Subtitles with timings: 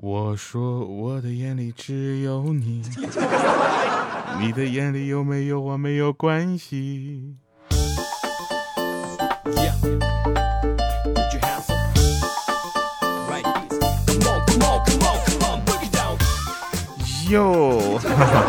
[0.00, 2.82] 我说我的眼里只有你，
[4.40, 7.34] 你的眼里有没有我没有关系。
[17.28, 17.98] 哟，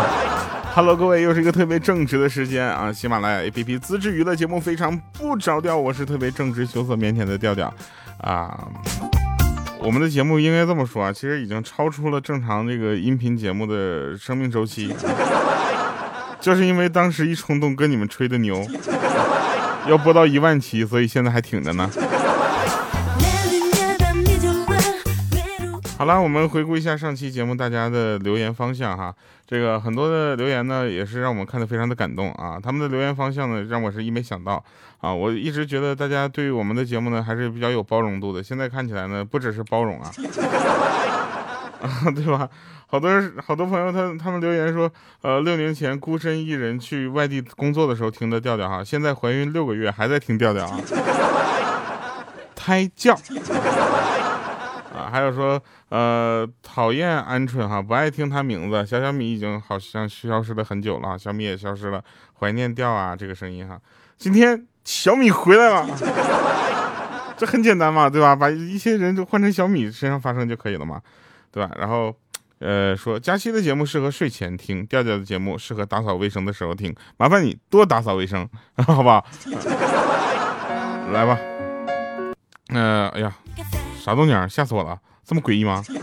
[0.76, 2.94] Hello，各位，又是一个特别正直的时间啊！
[2.94, 7.74] 喜马拉雅 APP 自制娱乐节目非常不着调，我是特别正直、羞涩、腼腆的调调
[8.20, 8.68] 啊。
[9.80, 14.94] 我们的节目应该这么说啊，其实已经超出了正常这个音频节目的生命周期，
[16.40, 18.66] 就是因为当时一冲动跟你们吹的牛，
[19.88, 21.90] 要播到一万期，所以现在还挺着呢。
[26.00, 29.14] 好了，我们回顾一下上期节目大家的留言方向哈。
[29.46, 32.58] 这个很多的留言呢，也是让我们看得非常的感动啊。
[32.58, 34.64] 他们的留言方向呢，让我是一没想到
[35.02, 35.14] 啊。
[35.14, 38.42] 我一直觉得大家对于我们的节目呢，还是比较有包容度的。
[38.42, 40.10] 现在看起来呢，不只是包容啊，
[42.16, 42.48] 对吧？
[42.88, 44.90] 好多人好多朋友他他们留言说，
[45.22, 50.80] 呃，六年前孤身一人去外地工作的时候听的调调哈，现在怀孕六个月还在听调调啊，
[52.56, 53.20] 胎教。
[55.10, 58.86] 还有说，呃，讨厌鹌鹑哈，不爱听他名字。
[58.86, 62.04] 小小米已经好像消失了很久了，小米也消失了，
[62.40, 63.80] 怀念调啊这个声音哈。
[64.18, 65.88] 今天小米回来了，
[67.38, 68.36] 这很简单嘛，对吧？
[68.36, 71.02] 把一些人就换成小米身上发生就可以了嘛，
[71.52, 71.72] 对吧？
[71.78, 72.14] 然后，
[72.60, 78.48] 呃，说佳期的节目适合睡前听，调调的节目适合打扫卫生的时候听，麻烦你多打扫卫生，
[78.86, 79.26] 好不好？
[81.14, 81.40] 来吧，
[82.74, 83.34] 呃，哎呀。
[84.10, 84.50] 啥动静？
[84.50, 84.98] 吓死我了！
[85.24, 85.84] 这么诡异吗？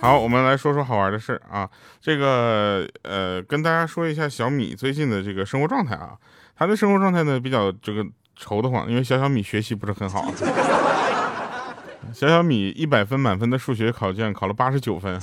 [0.00, 1.68] 好，我们来说说好玩的事啊。
[2.00, 6.12] 这个呃，跟大家说一下小米最近的这个生活状态啊。
[6.58, 8.02] 他的生活状态呢比较这个
[8.34, 10.24] 愁得慌，因为小小米学习不是很好。
[12.14, 15.20] 小小米一百分满分的数学考卷考了八十九分，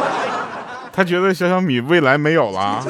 [0.92, 2.84] 他觉得小小米未来没有了。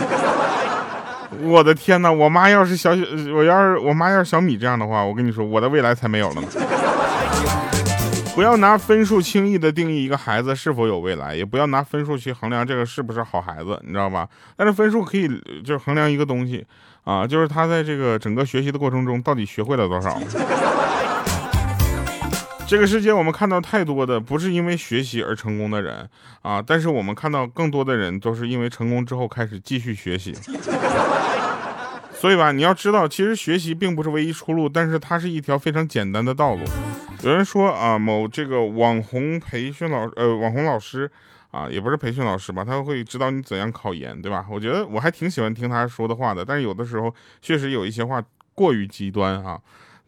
[1.43, 2.11] 我的天哪！
[2.11, 3.03] 我妈要是小小，
[3.35, 6.49] 我要是我妈要是小米这样的话，我跟你说，我的未来才没有了呢。
[8.35, 14.27] 不要拿分数轻易的定义一个孩子是否有未来，也不要拿分数去衡量这个是不是好孩子，你知道吧？
[14.57, 15.29] 但是分数可以
[15.65, 16.65] 就是衡量一个东西
[17.05, 20.19] 啊，就是他在这个整个学习的过程中到底学会了多少。
[22.71, 26.09] 这个世界我们看到太多的不是因为学习而成功的人
[26.43, 30.33] 啊，但是我们看到更多的人都是因为成功之后开始继续学习。
[32.15, 36.61] 所以吧，你要知道，其实学习并不是唯一出路，但是它是一条非常简单的道路。
[37.25, 41.11] 有人说啊，某这个网红培训老呃网红老师
[41.51, 44.47] 啊，也不是培训老师吧，他会指导你怎样考研，对吧？
[44.49, 48.23] 我觉得我还挺喜欢听他说的话的，但是有的时候确实有一些话
[48.55, 49.61] 过于极端啊。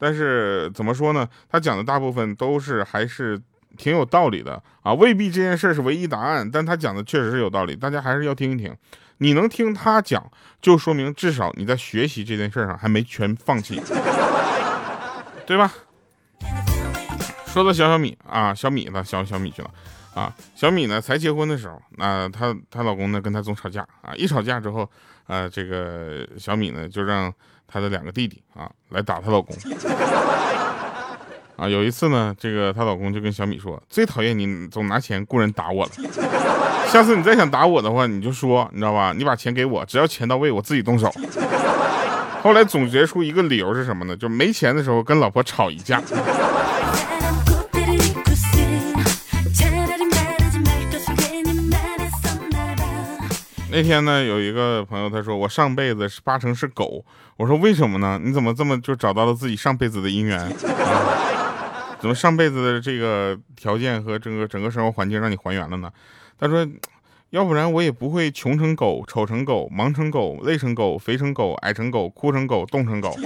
[0.02, 1.28] 但是怎么说呢？
[1.48, 3.40] 他讲的大部分都是还是
[3.76, 8.76] 挺有道理的啊，未必这件事是唯一答案，但他讲的确实是有道理，大家还是要听一听。
[9.18, 10.28] 你能听他讲，
[10.60, 13.80] 就说明至少你在学习这件事上还没全放弃，
[15.46, 15.72] 对吧？
[17.46, 19.70] 说到小小米啊，小米呢，小小米去了
[20.16, 24.90] 啊，小米呢才结婚的时候，那她她老公呢跟她总吵架啊，一吵架之后，
[25.28, 27.32] 呃，这个小米呢就让。
[27.72, 29.56] 她的两个弟弟啊，来打她老公
[31.56, 31.68] 啊。
[31.68, 35.92] 有一次呢，这个她老公就跟小米说：“最讨厌你总拿钱雇人打我了，
[36.92, 39.14] 下次你再想打我的话，你就说，你知道吧？
[39.16, 41.10] 你把钱给我，只要钱到位，我自己动手。”
[42.42, 44.16] 后来总结出一个理由是什么呢？
[44.16, 46.02] 就没钱的时候跟老婆吵一架。
[53.72, 57.02] 那天呢，有一个朋友他说我上辈子是八成是狗，
[57.38, 58.20] 我说为什么呢？
[58.22, 60.54] 你怎么这么就找到了自己上辈子的姻缘？
[61.98, 65.90] 怎么上辈子的这个条件和整个整个生活环境让你还原了呢？
[66.38, 66.68] 他说，
[67.30, 73.16] 要不然我也不会穷成狗、丑成狗、忙成狗、累成狗、肥成狗、矮成狗、哭成狗、冻成狗。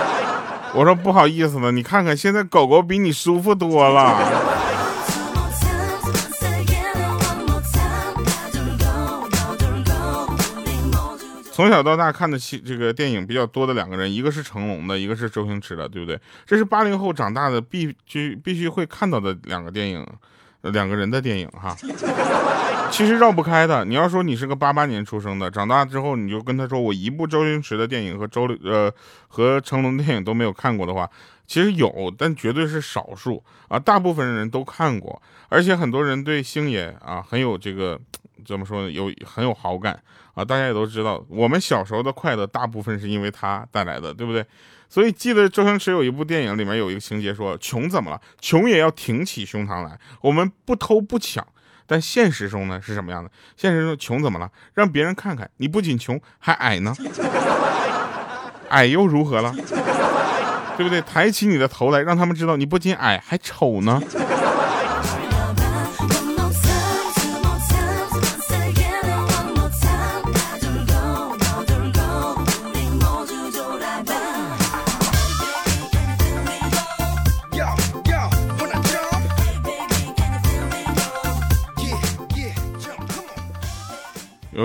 [0.74, 4.57] 我说不好意思了，你看看现在狗狗比你舒服多了。
[11.58, 16.16] 从小到大看的戏这个电影比较多的两个人，一个是成龙的，一个是周星驰的，对不对？
[16.46, 20.06] 这是八零后长大的必须必须会看到的两个电影，
[20.60, 21.76] 两个人的电影哈。
[22.92, 23.84] 其实绕不开的。
[23.84, 28.88] 你要说你是个八八年出生的，长大之后你就跟他说我一部周星驰的电影和周呃
[29.26, 31.10] 和成龙电影都没有看过的话，
[31.44, 33.76] 其实有，但绝对是少数啊。
[33.76, 38.00] 大部分人都看过，而且很多人对星爷啊很有这个。
[38.44, 38.90] 怎么说呢？
[38.90, 40.00] 有很有好感
[40.34, 40.44] 啊！
[40.44, 44.44] 大家也都知道，我们小时候的快乐大部分是因为他带来的，对不对？
[44.88, 48.20] 所以记得周星驰有一部电影里面有一个情节说，穷怎么了？
[48.40, 49.98] 穷也要挺起胸膛来。
[50.22, 51.46] 我们不偷不抢，
[51.86, 53.30] 但现实中呢是什么样的？
[53.56, 54.50] 现实中穷怎么了？
[54.74, 56.94] 让别人看看，你不仅穷还矮呢，
[58.70, 59.54] 矮又如何了？
[60.76, 61.02] 对不对？
[61.02, 64.00] 抬起你的头来，让他们知道你不仅矮还丑呢。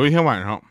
[0.04, 0.62] 有一天晚上，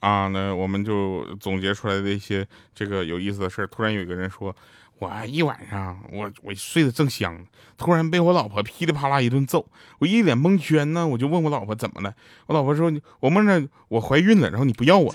[0.00, 3.66] 啊，那我们就总结出来的一些这个有意思的事。
[3.66, 4.56] 突然有一个人说
[4.98, 7.38] ：“我一晚上，我我睡得正香，
[7.76, 9.66] 突然被我老婆噼里啪啦一顿揍，
[9.98, 11.06] 我一脸蒙圈呢。
[11.06, 12.14] 我就问我老婆怎么了，
[12.46, 12.90] 我老婆说：
[13.20, 15.14] 我梦着我怀孕了，然后你不要我。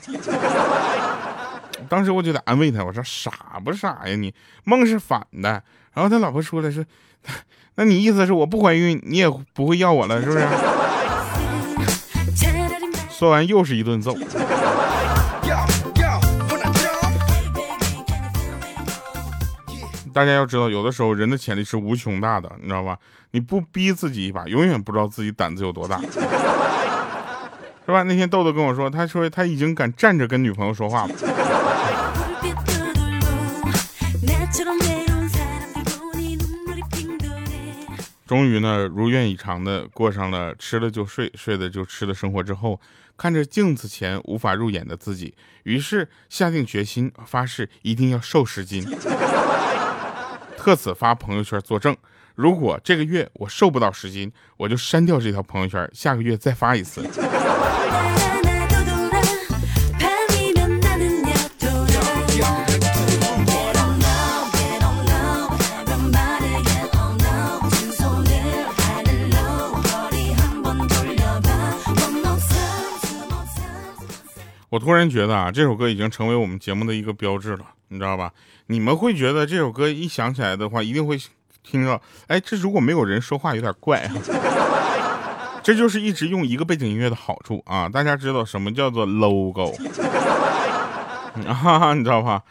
[1.89, 4.15] 当时我就得安慰他，我说傻不傻呀？
[4.15, 4.31] 你
[4.65, 5.63] 梦是反的。
[5.95, 6.85] 然后他老婆说了是，
[7.73, 10.47] 那你意思是我不怀孕，你也不会要我了，是不是？”
[13.23, 14.13] 说完又是一顿揍。
[20.11, 22.97] 大家要知道，有的时候人的潜力是无穷大的，你知道吧？
[23.31, 26.19] 你不逼自己一把，永远不知道自己胆子有多大，是
[27.93, 28.03] 吧？
[28.03, 31.13] 那天豆豆跟我说，他说他已经敢站着跟女朋友说话了。
[38.25, 42.79] 终于呢，如愿以偿的过上了吃了就睡，睡了就吃的生活之后，
[43.17, 48.83] 看着镜子前无法入眼的自己，于是下定决心发誓一定要瘦十斤，
[50.57, 51.95] 特此发朋友圈作证。
[52.35, 57.01] 如果这个月我瘦不到十斤，我就删掉这条朋友圈，下个月再发一次。
[74.73, 77.59] 我突然觉得啊，这首歌已经成为我们节目的一个标志了，
[77.89, 78.33] 你知道吧？
[78.65, 81.15] 你们会觉得这首歌一想起来的话，一定会
[81.61, 84.11] 听到，哎，这如果没有人说话，有点怪啊。
[85.61, 87.87] 这就是一直用一个背景音乐的好处啊！
[87.87, 89.71] 大家知道什么叫做 logo
[91.45, 91.93] 啊？
[91.93, 92.41] 你知道吧？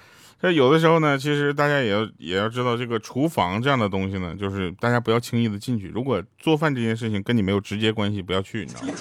[0.41, 5.89] 这有的时候呢，其实大家也要也要知道，这个厨房这样的东西呢，就是大家不要轻易的进去。
[5.89, 8.95] 如果做饭这件事情跟你没有直接关系，不要去，你知道吗？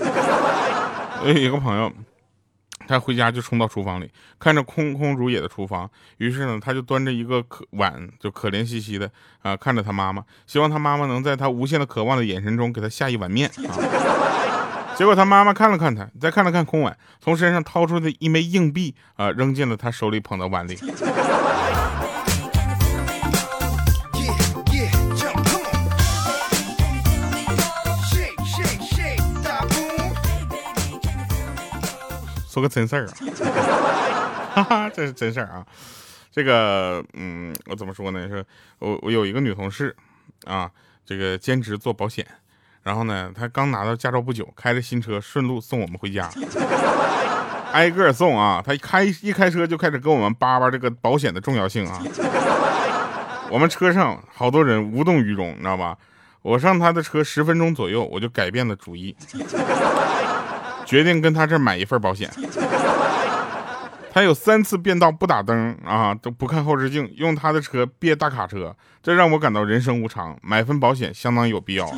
[1.22, 1.94] 我 有一个朋友。
[2.92, 9.10] 他回家就冲到厨房里，看着空空如也的厨房，于是呢，他就端着一个可碗，就可怜兮兮的
[9.42, 13.72] 啊，看着他妈妈，希望他妈妈能在他无限的渴望的眼神中给他下一碗面啊。
[14.98, 20.78] 结果他妈妈看了看他，再看了看空碗，从身上掏出的一枚硬币啊，扔进了他手里捧的碗里。
[32.52, 33.14] 说个真事儿啊，
[34.54, 35.66] 哈哈，这是真事儿啊。
[36.30, 38.28] 这个，嗯，我怎么说呢？
[38.28, 38.46] 是
[38.80, 39.96] 我我有一个女同事
[40.46, 40.70] 啊，
[41.06, 42.26] 这个兼职做保险，
[42.84, 46.30] 然后呢，她刚拿到驾照不久，开着新车顺路送我们回家，
[47.72, 48.62] 挨个送啊。
[48.66, 52.04] 她开一开车就开始跟我们叭叭这个保险的重要性啊。
[53.50, 55.98] 我们车上好多人无动于衷，你知道吧？
[56.42, 59.16] 我上她的车十分钟左右，我就改变了主意。
[60.92, 62.30] 决定跟他这儿买一份保险。
[64.12, 70.38] 他有三次变道不打灯啊，都不看后视镜，用他的车别大卡车，这让我感到人生无常。
[70.42, 71.90] 买份保险相当有必要。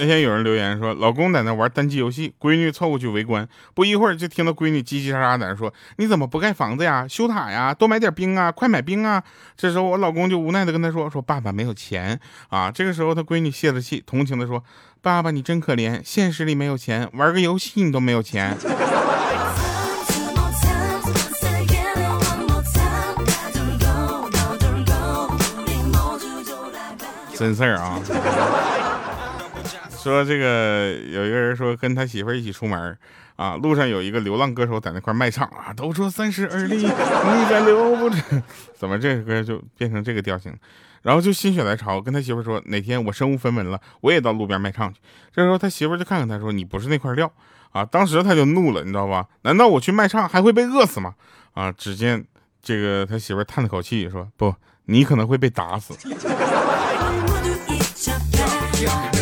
[0.00, 7.06] 那天有人留言说，老公在那玩单机游戏，闺女凑过去围观，不一会儿就听到闺女叽叽喳喳在那说：“你怎么不盖房子呀？
[7.06, 7.74] 修塔呀？
[7.74, 8.50] 多买点兵啊！
[8.50, 9.22] 快买兵啊！”
[9.58, 14.64] 这时候我老公就无奈的跟他说：“说爸爸没有钱啊。”这个时候他闺女泄了气，同情的说
[15.02, 18.56] ：“爸爸你真可怜，现实里没有钱，玩个游戏你都没有钱。”
[27.36, 28.69] 真事儿啊。
[30.02, 32.96] 说这个有一个人说跟他媳妇一起出门
[33.36, 38.16] 啊，路上有一个流浪歌手在那块卖唱啊，都说三十而立， 你在留不着，
[38.76, 40.54] 怎么这个歌就变成这个调性？
[41.02, 45.00] 然后就心血来潮跟他媳妇说，哪天我身无分文了，我也到路边卖唱去。
[45.32, 47.30] 这时候他媳妇就看看他说，你不是那块料
[47.72, 47.84] 啊！
[47.84, 49.26] 当时他就怒了，你知道吧？
[49.42, 51.14] 难道我去卖唱还会被饿死吗？
[51.54, 51.72] 啊！
[51.72, 52.22] 只见
[52.60, 54.54] 这个他媳妇叹了口气说，不，
[54.84, 55.94] 你可能会被打死。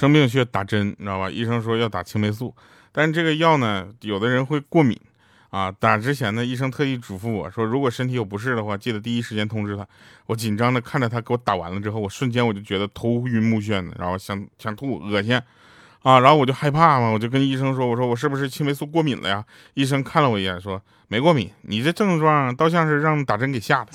[0.00, 1.30] 生病需要打针，你知道吧？
[1.30, 2.54] 医生说要打青霉素，
[2.90, 4.98] 但是这个药呢，有的人会过敏
[5.50, 5.70] 啊。
[5.70, 9.86] 打之前呢，医生特意嘱咐我说，如果身体有不适的话，记得第一时间通知他。
[10.24, 15.38] 我紧张的看着他给我打完了之后，我瞬间我就觉得头晕目眩的，然后想想吐，恶心
[16.02, 19.44] 啊，然后我就害怕嘛，我就跟医生说，我说我是不是青霉素过敏了呀？
[19.74, 23.92] 医生看了我一眼说没过敏，你这症状倒像是让打针给吓的。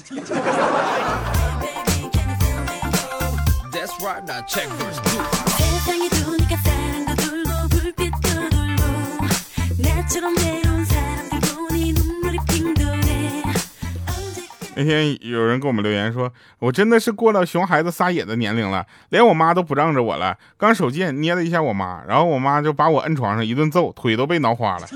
[14.78, 20.38] 那天有人给我们留言说，我真的是过了熊孩子撒野的年龄了，连我妈都不让着我了。
[20.58, 24.88] 刚手贱捏了一下我妈，然后我妈就把我摁床上一顿揍，腿都被挠花了。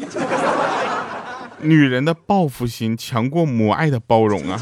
[1.63, 4.59] 女人的报复心强过母爱的包容啊！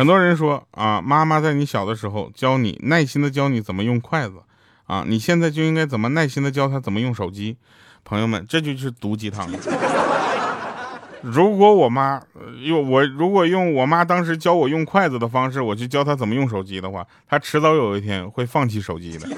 [0.00, 4.36] 很多人说啊，妈妈在你小的时候教你耐心的教你怎么用筷子，
[4.86, 7.58] 啊，你现在就应该怎么耐心的教他怎么用手机。
[8.02, 9.46] 朋友们，这就是毒鸡汤。
[11.20, 12.18] 如果我妈
[12.62, 19.28] 用我如果用我妈当时教我用筷子的方式，我去教他怎么用手机的话，他迟早有一天会放弃手机的。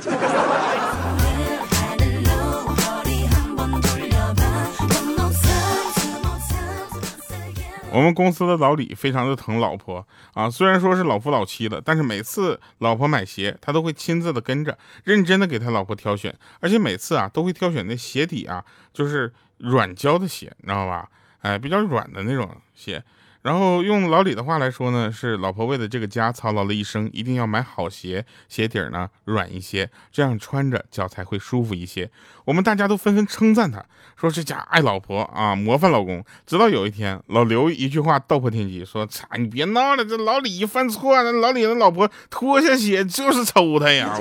[7.92, 21.08] 我们公司的老李非常的疼老婆啊，虽然说是老夫老妻了，但是每次老婆买鞋，他都会亲自的跟着，认真的给他老婆挑选，而且每次啊都会挑选那鞋底啊，就是软胶的鞋，你知道吧？
[21.42, 23.02] 哎，比较软的那种鞋。
[23.42, 32.08] 然后用老李的话来说呢，是老婆为了这个家操劳了一生，一定要买好鞋，鞋底儿呢软一些，这样穿着脚才会舒服一些。
[32.44, 33.84] 我们大家都纷纷称赞他，
[34.16, 36.24] 说这家爱老婆啊，模范老公。
[36.46, 44.16] 直到有一天，老刘一句话道破天机，说：“擦，你别闹了，这老李一犯错，那老李的老婆脱下鞋就是抽他呀，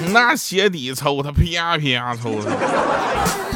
[0.00, 3.53] 我那鞋底抽他，啪啪抽他。”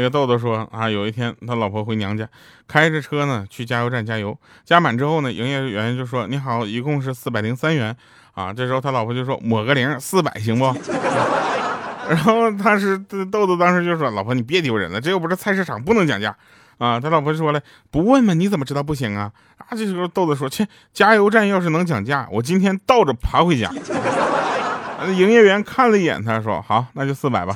[0.00, 2.26] 那个豆豆说啊，有一天他老婆回娘家，
[2.66, 7.94] 开着车呢去加油站加油，加满之后呢，营业员就说：“你好，一共是四百零三元。”
[8.32, 10.64] 啊，这时候他老婆就说：“抹个零，四百行不？”
[12.08, 16.34] 然后他是豆豆当时就说：“老婆你别丢人了，这又不是菜市场，不能讲价。”
[16.78, 17.60] 啊，他老婆说了
[17.92, 19.30] ：“不问问你怎么知道不行啊？”
[19.68, 23.70] 啊，这时候豆豆说：“切，加油站要是能讲价，我今天倒着爬回家。
[25.14, 27.54] ”营业员看了一眼，他说：“好，那就四百吧。”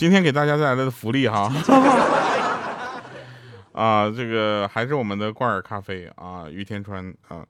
[0.00, 1.52] 今天给大家带来的福利哈，
[3.74, 7.44] 啊，这个还是我们的挂耳咖啡啊，于天川啊，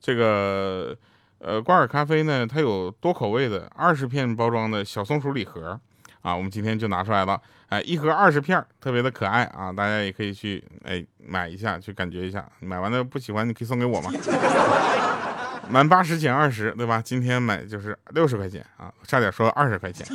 [0.00, 0.96] 这个
[1.40, 5.78] 呃挂耳咖啡呢，它有多口味的二十片包装的小松鼠礼盒
[6.22, 7.38] 啊，我们今天就拿出来了，
[7.68, 14.10] 哎，一盒二十片，特别的可爱啊，大家也可以去哎买一下，去感觉一下，买完了不喜欢你可以送给我嘛。
[15.68, 17.02] 满八十减二十，对吧？
[17.04, 20.06] 今天买就是六十块钱啊，差点说二十块钱。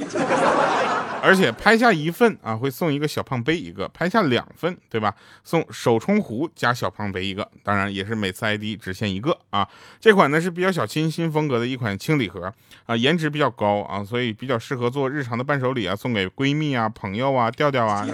[1.25, 5.15] 而且拍下一份啊，会送一个小胖杯一个；拍下两份，对吧？
[5.43, 7.49] 送手冲壶加小胖杯一个。
[7.63, 9.67] 当然也是每次 ID 只限一个啊。
[9.99, 12.53] 这款呢是比较小清新风格的一款轻礼盒
[12.85, 18.05] 啊，颜值比较高啊，所以比较适合做日常的伴手礼啊，送给闺蜜啊、朋友啊、调调啊。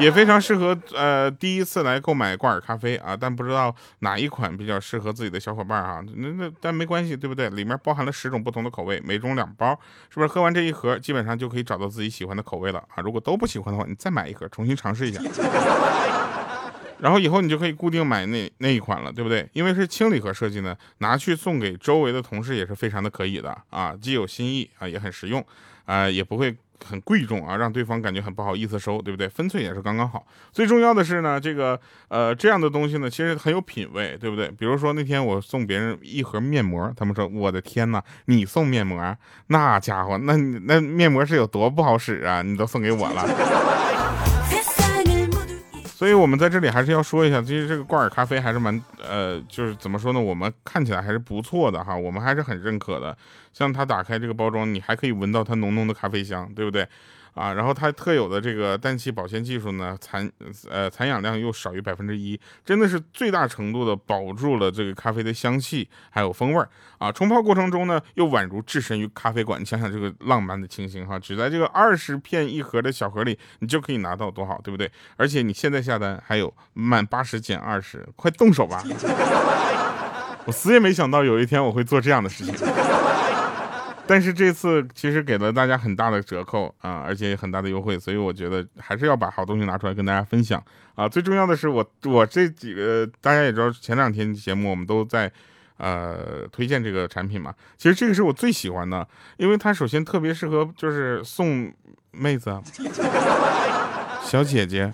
[0.00, 6.02] 也非常适合呃第一次来购买挂耳咖啡啊，但不知道哪一款比较适合自己的小伙伴啊。
[6.16, 7.50] 那那但没关系，对不对？
[7.50, 10.26] 里面包含了十种不同的口味，每种两包，是不是？
[10.26, 13.02] 喝完这一盒，基本上就可以找到自己喜欢的口味了啊。
[13.02, 15.20] 如果都不喜欢的话，你再买一盒，重新尝试一下。
[16.98, 19.46] 然后以后你就可以固定买那那一款了，对不对？
[19.52, 25.44] 因为是轻礼盒设计呢，拿去送给周围的同事也是非常的可以的啊，既有新意啊，也很实用
[25.84, 26.56] 啊，也不会。
[26.84, 29.28] 很贵重啊，让对方感觉很不好意思收，对不对？
[29.28, 30.26] 分寸也是刚刚好。
[30.52, 34.48] 最重要的是呢，这个呃这样的东西呢，其实很有品位，对不对？
[34.50, 39.16] 比如说那天我送别人一盒面膜，他们说我的天哪，你送面膜，
[39.48, 42.42] 那家伙，那那面膜是有多不好使啊？
[42.42, 44.01] 你都送给我了。
[46.02, 50.20] 所以，我们在这里还是要说一下，其实这个挂耳咖啡还是蛮，呃，就是怎么说呢？
[50.20, 53.16] 我们看起来还是不错的哈，我们还是很认可的。
[53.52, 56.84] 像它打开这个包装，你还可以闻到它浓浓的咖啡香，对不对？
[57.34, 60.30] 啊，然后它特有的这个氮气保鲜技术呢，残
[60.68, 67.10] 呃残氧量又少于百分之一，真的是最大程度的保住了这个咖啡的香气还有风味儿啊。
[67.10, 74.90] 冲泡过程中呢，又宛如置身于咖啡馆，你想想这个浪漫的情形哈，只在这个二十片一盒的小盒里，你就可以拿到，多好，对不对？
[75.16, 78.82] 而且你现在下单还有满八十减二十，快动手吧！
[80.44, 82.54] 我死也没想到有一天我会做这样的事情。
[84.12, 90.62] 但是这次其实给了大家很大的折扣啊，而且很大的优惠，所以我觉得还是要把好东西拿出来跟大家分享
[90.94, 91.08] 啊。
[91.08, 95.32] 最重要的是，我我这几个大家也知道，前两天节目我们都在
[95.78, 97.54] 呃推荐这个产品嘛。
[97.78, 101.72] 其实这个是我最喜欢的，因为它首先特别适合就是送
[102.10, 102.54] 妹子、
[104.22, 104.92] 小姐姐，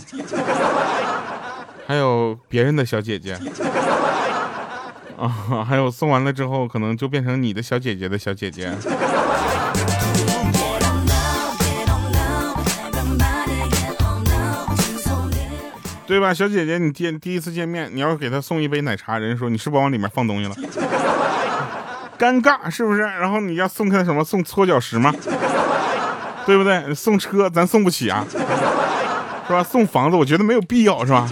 [1.89, 3.37] 还有别人的小姐姐。
[5.19, 8.73] 啊，还有送完了之后，可能就变成你的小姐姐的小姐姐，
[16.07, 16.33] 对吧？
[16.33, 20.55] 小姐姐，你见第一次见面，你要给她送一杯奶茶，人家说你是不是往里面放东西了？
[22.17, 23.03] 尴尬是不是？
[23.03, 24.23] 然后你要送她什么？
[24.23, 25.13] 送搓脚石吗？
[26.47, 26.95] 对不对？
[26.95, 28.25] 送车咱送不起啊，
[29.47, 29.63] 是吧？
[29.65, 31.29] 送房子我觉得没有必要，是吧？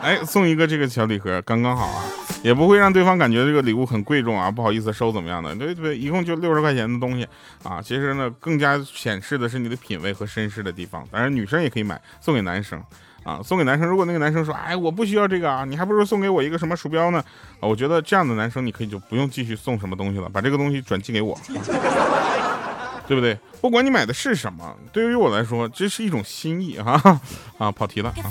[0.00, 2.04] 哎，送一个这个小礼盒刚刚好啊。
[2.44, 5.52] 也不会让对方感觉这个礼物很贵重啊，不好意思收怎么样的？
[5.56, 7.26] 对对，一共就六十块钱的东西
[7.64, 7.82] 啊。
[7.82, 11.04] 其实呢，更加显示的是你的品味和绅士的地方。
[11.10, 12.80] 当然，女生也可以买，送给男生
[13.24, 13.88] 啊，送给男生。
[13.88, 17.18] 如果那个男生说，哎，我不需要这个啊，你还不如送给我一个什么鼠标呢？
[17.58, 21.36] 啊，我觉得这样的男生你可以就不用继续送什么东西了，把这个东西转寄给我，
[23.08, 23.36] 对不对？
[23.60, 27.20] 不管你买的是什么，对于我来说，这是一种心意哈
[27.58, 28.30] 啊，跑题了啊。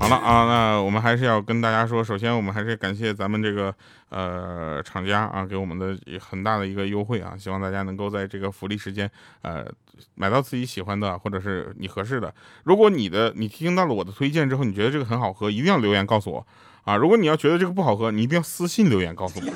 [0.00, 3.72] 好了啊，那我们还是要跟大家说，首先我们还是感谢咱们这个
[4.08, 9.08] 呃厂家啊，给我们的很大的一个优惠啊，希望大家能够在这个福利时间
[9.42, 9.64] 呃
[10.14, 12.34] 买到自己喜欢的或者是你合适的。
[12.64, 16.46] 如果你的你听到了我的推荐之后，你觉得这个很好喝，一定要留言告诉我
[16.84, 16.96] 啊。
[16.96, 19.46] 如果你要觉得这个不好喝，你一定要私信留言告诉我。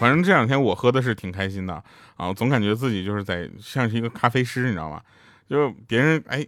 [0.00, 1.82] 反正这两天我喝的是挺开心的
[2.16, 5.02] 啊，总感觉自己就是在像是一个咖啡师，你知道吗？
[5.48, 6.46] 就别人哎，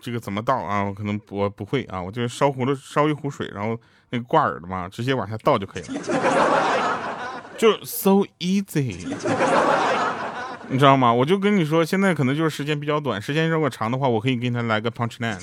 [0.00, 0.82] 这个怎么倒啊？
[0.82, 3.78] 我可能我不会啊，我就烧壶了烧一壶水，然后
[4.10, 6.00] 那个挂耳的嘛，直接往下倒就可以了，
[7.58, 9.06] 就 so easy，
[10.68, 11.12] 你知道吗？
[11.12, 15.38] 我就跟你说，现在可能就是时间比较短，时间如果长的话，我可以给他来个 punch line。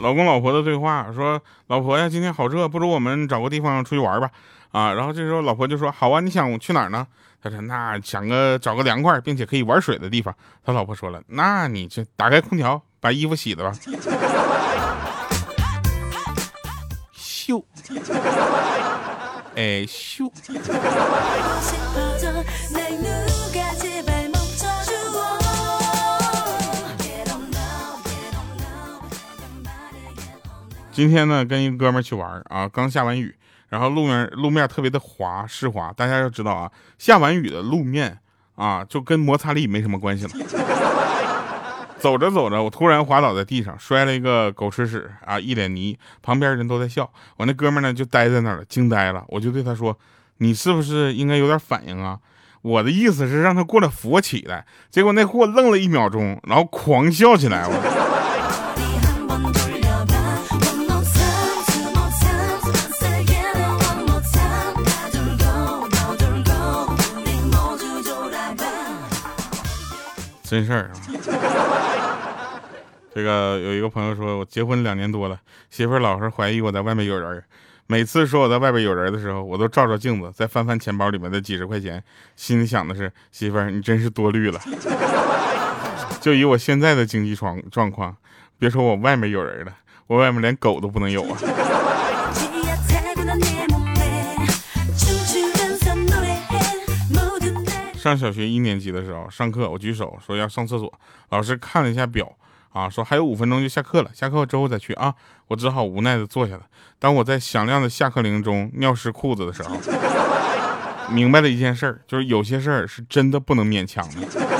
[0.00, 4.30] 老公老婆的对话说：“老婆呀，今天好热，不如我们找个地方出去玩吧。”
[4.72, 7.06] 啊，然后这时候老婆就说：“好啊，你想去哪儿呢？”
[7.42, 10.34] 他说：“那想个找个凉快并且可以玩水的地方。”
[10.64, 13.72] 他老婆说了：“那你就打开空调，把衣服洗了吧。”
[17.12, 17.64] 秀，
[19.56, 20.30] 哎秀。
[30.92, 33.34] 今天呢，跟一哥们去玩啊，刚下完雨，
[33.68, 35.92] 然后路面路面特别的滑，湿滑。
[35.96, 38.18] 大家要知道啊，下完雨的路面
[38.56, 40.30] 啊，就跟摩擦力没什么关系了。
[41.98, 45.96] 走着走着，我突然滑倒在地上，摔了一个狗吃屎啊，一脸泥。
[46.22, 49.24] 旁边人都在笑，我那哥们呢就呆在那儿了，惊呆了。
[49.28, 49.96] 我就对他说
[50.38, 52.18] ：“你是不是应该有点反应啊？”
[52.62, 54.66] 我的意思是让他过来扶我起来。
[54.90, 57.66] 结果那货愣了一秒钟，然后狂笑起来。
[57.66, 57.99] 我。
[70.50, 70.98] 真事儿啊！
[73.14, 75.38] 这个有一个朋友说，我结婚两年多了，
[75.70, 77.40] 媳妇儿老是怀疑我在外面有人。
[77.86, 82.02] 每次说我在外边有人的时候，我都照照镜子，再翻翻钱包里面的几十块钱，
[82.34, 84.60] 心里想的是：媳妇儿，你真是多虑了。
[86.20, 88.16] 就以我现在的经济状状况，
[88.58, 89.72] 别说我外面有人了，
[90.08, 91.38] 我外面连狗都不能有啊。
[98.00, 100.90] 上小学一年级的时候，上课我举手说要上厕所，
[101.28, 102.32] 老师看了一下表，
[102.72, 105.14] 啊，说还有五分钟就下课了，下课之后再去啊，
[105.48, 106.62] 我只好无奈的坐下了。
[106.98, 109.76] 当我在响亮的下课铃中尿湿裤子的时候，
[111.10, 114.59] 明白了一件事儿，就是有些事儿是真的不能勉强的。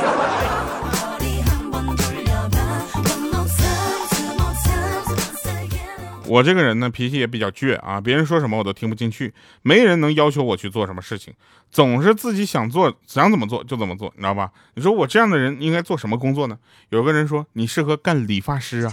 [6.30, 11.34] 我这个人呢，脾气也比较倔啊，别人说什么我都听不进去，没人能要求我去做什么事情，
[11.72, 14.48] 总是自己想做想怎么做就怎么做，你知道吧？
[14.74, 16.56] 你说我这样的人应该做什么工作呢？
[16.90, 18.92] 有个人说你适合干理发师啊。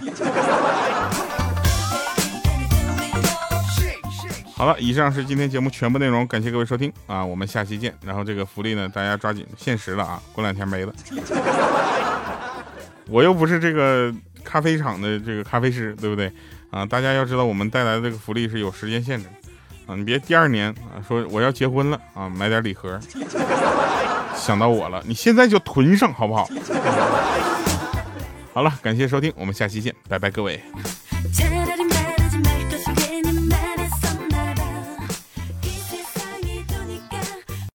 [4.55, 7.95] 好了，以上是今天节目全部内容，感谢各位收听啊，我们下期见。
[8.03, 10.91] 然后这个福利呢，大家抓紧，限时了啊，过两天没了。
[13.09, 14.11] 我又不是这个
[14.43, 16.33] 咖啡厂的这个咖啡师，对不对
[16.69, 16.85] 啊？
[16.85, 19.27] 大家要知道，我们带来的这个福利是有时间限制
[19.85, 22.99] 啊，你别第二年啊说我要结婚了啊，买点礼盒，
[24.35, 26.47] 想到我了，你现在就囤上好不好？
[28.53, 30.61] 好了，感谢收听，我们下期见，拜拜，各位。